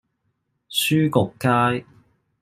[0.67, 1.85] 書局街